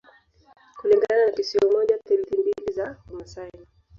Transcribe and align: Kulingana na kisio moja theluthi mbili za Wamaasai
Kulingana 0.79 1.23
na 1.25 1.31
kisio 1.31 1.71
moja 1.71 1.97
theluthi 1.97 2.37
mbili 2.37 2.73
za 2.75 2.97
Wamaasai 3.07 3.67